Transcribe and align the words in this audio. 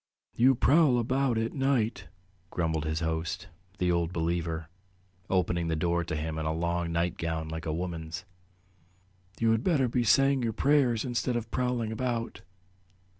"You 0.33 0.55
prowl 0.55 0.97
about 0.97 1.37
at 1.37 1.53
night," 1.53 2.07
grumbled 2.49 2.85
his 2.85 3.01
host, 3.01 3.49
the 3.77 3.91
Old 3.91 4.11
Believer, 4.11 4.67
opening 5.29 5.67
the 5.67 5.75
door 5.75 6.03
to 6.03 6.15
him, 6.15 6.39
in 6.39 6.45
a 6.47 6.53
long 6.53 6.91
nightgown 6.91 7.49
like 7.49 7.67
a 7.67 7.71
woman's. 7.71 8.25
"You 9.39 9.51
had 9.51 9.63
better 9.63 9.87
be 9.87 10.03
saying 10.03 10.41
your 10.41 10.53
prayers 10.53 11.05
instead 11.05 11.35
of 11.35 11.51
prowling 11.51 11.91
about." 11.91 12.41